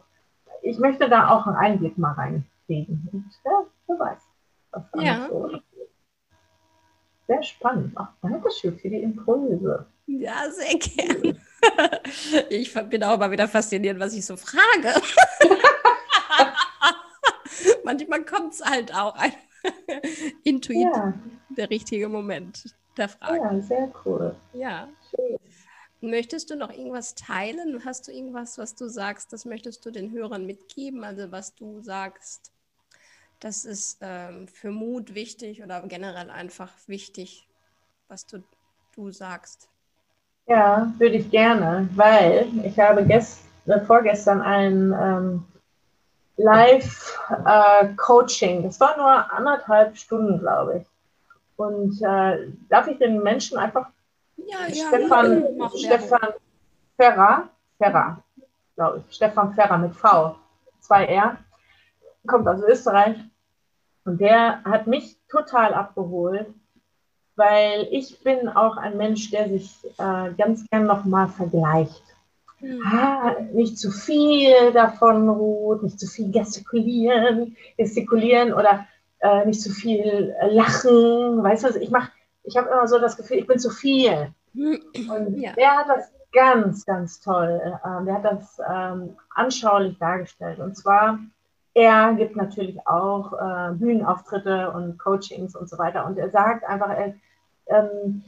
[0.61, 3.09] ich möchte da auch einen Einblick mal reinkriegen.
[3.11, 4.19] Und ja, wer weiß,
[4.71, 5.27] was ja.
[5.29, 5.49] so
[7.27, 7.93] Sehr spannend.
[7.95, 9.85] Ach, danke schön für die Impulse.
[10.07, 11.39] Ja, sehr gern.
[12.49, 14.93] Ich bin auch mal wieder fasziniert, was ich so frage.
[17.83, 19.15] Manchmal kommt es halt auch
[20.43, 21.13] intuitiv ja.
[21.49, 23.37] der richtige Moment der Frage.
[23.37, 24.35] Ja, sehr cool.
[24.53, 24.89] Ja.
[25.09, 25.37] Schön.
[26.01, 27.85] Möchtest du noch irgendwas teilen?
[27.85, 31.03] Hast du irgendwas, was du sagst, das möchtest du den Hörern mitgeben?
[31.03, 32.51] Also was du sagst,
[33.39, 37.47] das ist ähm, für Mut wichtig oder generell einfach wichtig,
[38.07, 38.43] was du,
[38.95, 39.69] du sagst?
[40.51, 45.45] Ja, würde ich gerne, weil ich habe gest, äh, vorgestern ein ähm,
[46.35, 47.29] Live-Coaching,
[48.59, 50.87] äh, das war nur anderthalb Stunden, glaube ich.
[51.55, 53.87] Und äh, darf ich den Menschen einfach
[54.35, 56.33] ja, ja, Stefan, Stefan
[56.97, 58.21] Ferrer, Ferrer,
[58.75, 60.35] glaube ich, Stefan Ferrer mit V,
[60.83, 61.37] 2R,
[62.27, 63.15] kommt aus Österreich.
[64.03, 66.53] Und der hat mich total abgeholt,
[67.35, 72.03] weil ich bin auch ein Mensch, der sich äh, ganz gern nochmal vergleicht.
[72.59, 72.81] Mhm.
[72.85, 78.85] Ah, nicht zu viel davon ruht, nicht zu viel gestikulieren, gestikulieren oder
[79.19, 81.43] äh, nicht zu viel lachen.
[81.43, 82.11] Weißt du, ich mache,
[82.43, 84.33] ich habe immer so das Gefühl, ich bin zu viel.
[84.53, 85.53] Und ja.
[85.53, 90.59] der hat das ganz, ganz toll, äh, der hat das ähm, anschaulich dargestellt.
[90.59, 91.19] Und zwar,
[91.73, 96.05] er gibt natürlich auch äh, Bühnenauftritte und Coachings und so weiter.
[96.05, 97.15] Und er sagt einfach, er,
[97.67, 98.23] ähm,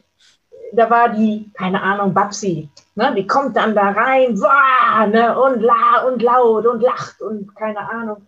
[0.72, 5.62] da war die, keine Ahnung, Babsi, ne, die kommt dann da rein, wah, ne, und
[5.62, 8.26] la und laut und lacht und keine Ahnung.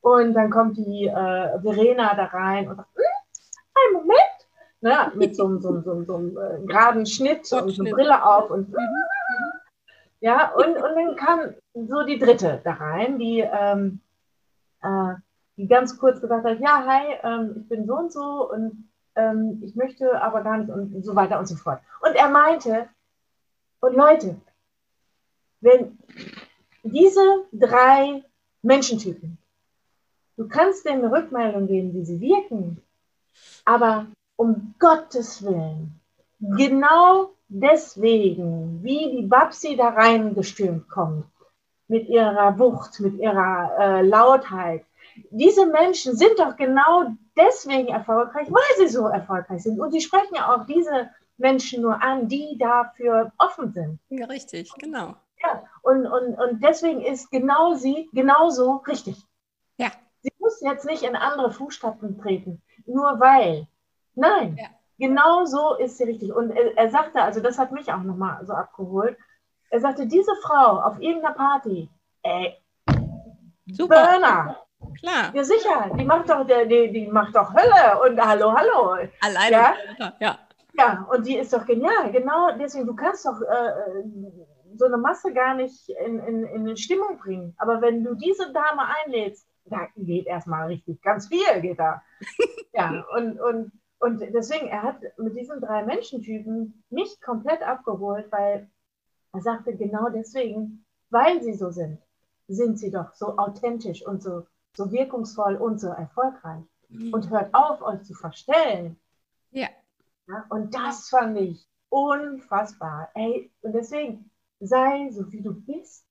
[0.00, 3.04] Und dann kommt die äh, Verena da rein und sagt, hm,
[3.74, 4.36] ein Moment,
[4.80, 8.50] ne, mit so, so, so, so einem äh, geraden Schnitt und so eine Brille auf
[8.50, 8.78] und mhm.
[10.20, 11.40] ja, und, und dann kam
[11.74, 14.00] so die dritte da rein, die, ähm,
[14.86, 15.14] äh,
[15.56, 19.60] die ganz kurz gesagt hat, ja, hi, ähm, ich bin so und so und ähm,
[19.64, 21.80] ich möchte aber gar nicht und so weiter und so fort.
[22.02, 22.88] Und er meinte,
[23.80, 24.36] und Leute,
[25.60, 25.98] wenn
[26.82, 28.22] diese drei
[28.62, 29.38] Menschentypen,
[30.36, 32.82] du kannst denen eine Rückmeldung geben, wie sie wirken,
[33.64, 35.98] aber um Gottes Willen,
[36.38, 41.26] genau deswegen, wie die Babsi da reingestürmt kommt,
[41.88, 44.84] mit ihrer Wucht, mit ihrer äh, Lautheit,
[45.30, 49.80] diese Menschen sind doch genau deswegen erfolgreich, weil sie so erfolgreich sind.
[49.80, 53.98] Und sie sprechen ja auch diese Menschen nur an, die dafür offen sind.
[54.08, 55.14] Ja, richtig, genau.
[55.42, 59.16] Ja, und, und, und deswegen ist genau sie genauso richtig.
[59.76, 59.90] Ja.
[60.22, 63.66] Sie muss jetzt nicht in andere Fußstapfen treten, nur weil.
[64.14, 64.68] Nein, ja.
[64.98, 66.32] genau so ist sie richtig.
[66.32, 69.18] Und er, er sagte, also das hat mich auch nochmal so abgeholt,
[69.70, 71.88] er sagte, diese Frau auf irgendeiner Party,
[72.22, 72.56] ey,
[73.66, 74.06] Super.
[74.06, 74.66] Burner,
[75.00, 75.34] Klar.
[75.34, 75.90] Ja, sicher.
[75.98, 79.08] Die macht doch, die, die macht doch Hölle und hallo, hallo.
[79.20, 79.74] Alleine.
[79.98, 80.12] Ja?
[80.20, 80.38] ja.
[80.78, 82.10] Ja, und die ist doch genial.
[82.12, 84.04] Genau deswegen, du kannst doch äh,
[84.76, 87.54] so eine Masse gar nicht in, in, in eine Stimmung bringen.
[87.58, 92.02] Aber wenn du diese Dame einlädst, da geht erstmal richtig ganz viel, geht da.
[92.74, 98.68] ja, und, und, und deswegen, er hat mit diesen drei Menschentypen mich komplett abgeholt, weil
[99.36, 101.98] er sagte, genau deswegen, weil sie so sind,
[102.48, 104.46] sind sie doch so authentisch und so
[104.76, 106.64] so wirkungsvoll und so erfolgreich.
[106.88, 107.12] Mhm.
[107.12, 108.96] Und hört auf, euch zu verstellen.
[109.50, 109.68] Ja.
[110.28, 110.44] ja.
[110.50, 113.08] Und das fand ich unfassbar.
[113.14, 116.04] Ey, und deswegen, sei so, wie du bist.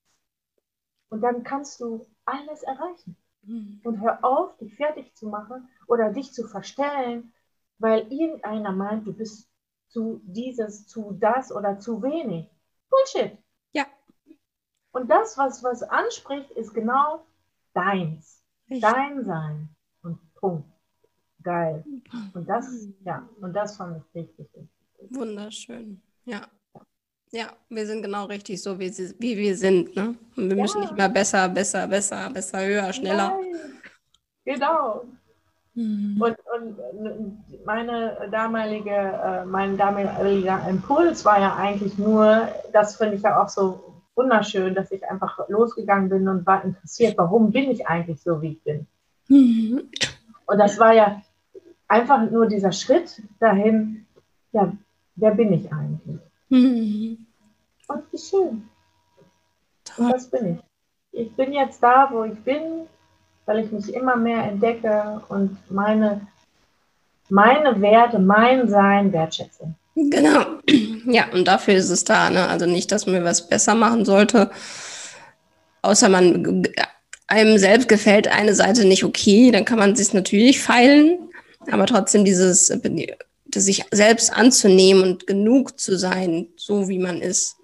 [1.10, 3.16] Und dann kannst du alles erreichen.
[3.44, 3.82] Mhm.
[3.84, 7.32] Und hör auf, dich fertig zu machen oder dich zu verstellen,
[7.78, 9.48] weil irgendeiner meint, du bist
[9.90, 12.50] zu dieses, zu das oder zu wenig.
[12.90, 13.38] Bullshit.
[13.74, 13.86] Ja.
[14.92, 17.26] Und das, was, was anspricht, ist genau
[17.74, 18.44] deins.
[18.70, 18.82] Richtig.
[18.82, 19.70] Dein Sein.
[20.02, 20.70] Und Punkt.
[21.44, 21.84] Geil.
[22.34, 24.48] Und das, ja, und das fand ich richtig.
[25.10, 26.02] Wunderschön.
[26.26, 26.48] Ja.
[27.32, 29.96] Ja, wir sind genau richtig so, wie, sie, wie wir sind.
[29.96, 30.16] Ne?
[30.36, 30.62] Und wir ja.
[30.62, 33.38] müssen nicht mehr besser, besser, besser, besser, höher, schneller.
[33.38, 33.82] Nein.
[34.46, 35.06] Genau.
[35.76, 36.22] Mhm.
[36.22, 43.22] Und, und meine damalige, äh, mein damaliger Impuls war ja eigentlich nur, das finde ich
[43.22, 47.88] ja auch so wunderschön, dass ich einfach losgegangen bin und war interessiert, warum bin ich
[47.88, 48.88] eigentlich so, wie ich bin.
[49.28, 49.90] Mhm.
[50.46, 51.22] Und das war ja,
[51.88, 54.06] einfach nur dieser Schritt dahin,
[54.52, 54.72] ja,
[55.16, 56.20] wer bin ich eigentlich?
[56.50, 57.26] Mhm.
[57.88, 58.70] Und wie schön.
[59.84, 60.12] Toll.
[60.12, 60.60] Das bin ich.
[61.12, 62.88] Ich bin jetzt da, wo ich bin,
[63.46, 66.22] weil ich mich immer mehr entdecke und meine,
[67.30, 69.74] meine Werte, mein Sein wertschätze.
[69.96, 70.46] Genau.
[71.08, 72.32] Ja, und dafür ist es da.
[72.32, 72.48] Ne?
[72.48, 74.50] Also nicht, dass man was besser machen sollte,
[75.84, 76.66] außer man
[77.28, 81.30] einem selbst gefällt eine Seite nicht okay, dann kann man sich natürlich feilen,
[81.70, 82.74] aber trotzdem dieses
[83.54, 87.58] sich selbst anzunehmen und genug zu sein, so wie man ist,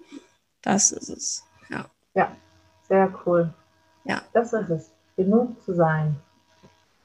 [0.62, 1.42] das ist es.
[1.68, 2.36] Ja, ja
[2.88, 3.52] sehr cool.
[4.04, 4.22] Ja.
[4.32, 4.91] Das ist es.
[5.16, 6.16] Genug zu sein.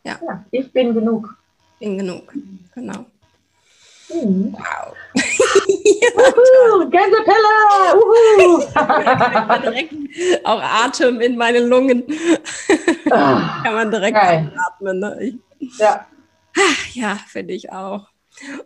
[0.04, 0.20] Ja.
[0.26, 1.36] ja ich bin genug.
[1.80, 2.34] Bin genug,
[2.74, 3.06] genau.
[4.10, 4.54] Mhm.
[4.54, 4.96] Wow.
[7.96, 8.60] Uhu,
[9.64, 9.94] direkt
[10.46, 12.04] auch Atem in meine Lungen.
[13.12, 15.00] Ah, Kann man direkt atmen.
[15.00, 15.40] Ne?
[15.78, 16.08] Ja.
[16.94, 18.08] Ja, finde ich auch.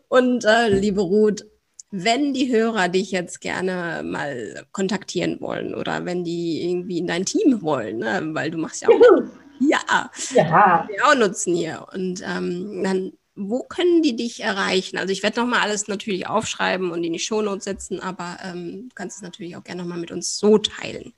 [0.08, 1.46] Und äh, liebe Ruth,
[1.92, 7.26] wenn die Hörer dich jetzt gerne mal kontaktieren wollen oder wenn die irgendwie in dein
[7.26, 8.22] Team wollen, ne?
[8.34, 9.28] weil du machst ja auch, Juhu.
[9.60, 10.88] ja, ja.
[10.89, 11.86] wir auch nutzen hier.
[11.94, 14.98] Und ähm, dann wo können die dich erreichen?
[14.98, 18.96] Also ich werde nochmal alles natürlich aufschreiben und in die Shownotes setzen, aber ähm, du
[18.96, 21.14] kannst es natürlich auch gerne nochmal mit uns so teilen.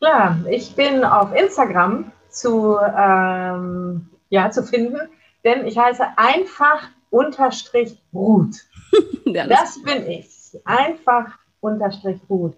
[0.00, 4.98] Klar, ich bin auf Instagram zu, ähm, ja, zu finden,
[5.44, 8.56] denn ich heiße einfach unterstrich Ruth.
[9.24, 10.58] ja, das, das bin ich.
[10.64, 12.56] Einfach unterstrich Ruth.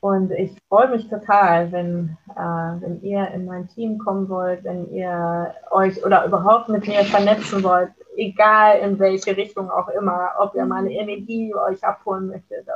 [0.00, 4.92] Und ich freue mich total, wenn, äh, wenn ihr in mein Team kommen wollt, wenn
[4.92, 10.54] ihr euch oder überhaupt mit mir vernetzen wollt, egal in welche Richtung auch immer, ob
[10.54, 12.66] ihr meine Energie euch abholen möchtet.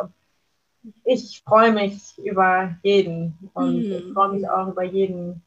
[1.04, 3.92] Ich freue mich über jeden und mhm.
[3.92, 5.42] ich freue mich auch über jeden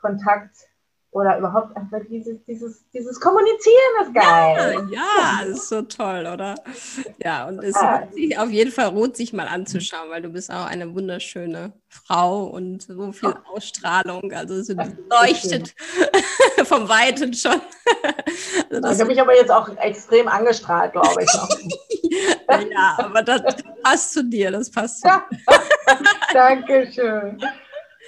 [0.00, 0.68] Kontakt
[1.14, 4.88] oder überhaupt einfach dieses, dieses, dieses Kommunizieren ist geil.
[4.90, 6.56] Ja, ja, ist so toll, oder?
[7.22, 8.02] Ja, und es ah.
[8.12, 12.46] sich auf jeden Fall rot, sich mal anzuschauen, weil du bist auch eine wunderschöne Frau
[12.46, 13.32] und so viel.
[13.52, 14.32] Ausstrahlung.
[14.32, 15.72] Also es leuchtet
[16.64, 17.60] vom Weiten schon.
[18.72, 22.18] Also ich habe mich aber jetzt auch extrem angestrahlt, glaube ich.
[22.72, 23.40] ja, aber das
[23.84, 25.22] passt zu dir, das passt zu dir.
[26.32, 27.40] Dankeschön.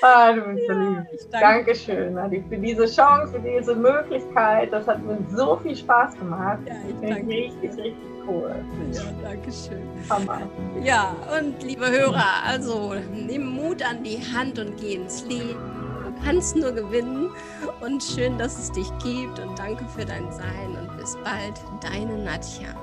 [0.03, 1.07] Ah, du bist so lieb.
[1.30, 1.40] Danke.
[1.40, 4.72] Dankeschön, Adi, für diese Chance, für diese Möglichkeit.
[4.72, 6.59] Das hat mir so viel Spaß gemacht.
[6.66, 7.28] Ja, ich danke.
[7.28, 7.94] Richtig, richtig
[8.28, 8.55] cool.
[8.92, 9.88] Ja, danke schön.
[10.11, 10.42] Hammer.
[10.82, 15.59] Ja, und liebe Hörer, also nimm Mut an die Hand und geh ins Leben.
[16.05, 17.30] Du kannst nur gewinnen.
[17.80, 19.38] Und schön, dass es dich gibt.
[19.38, 20.76] Und danke für dein Sein.
[20.80, 22.74] Und bis bald, deine Nadja.